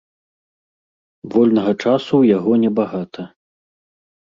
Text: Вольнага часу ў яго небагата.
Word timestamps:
Вольнага 1.35 1.73
часу 1.83 2.05
ў 2.17 2.23
яго 2.37 2.51
небагата. 2.65 3.21